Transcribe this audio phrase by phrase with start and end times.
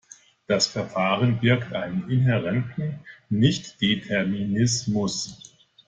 [0.47, 5.37] Das Verfahren birgt einen inhärenten Nichtdeterminismus.